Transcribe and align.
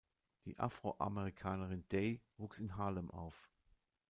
Die 0.45 0.57
Afroamerikanerin 0.57 1.87
Day 1.89 2.23
wuchs 2.39 2.57
in 2.57 2.75
Harlem 2.75 3.11
auf. 3.11 3.51